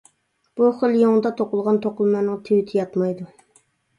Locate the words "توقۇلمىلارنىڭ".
1.83-2.39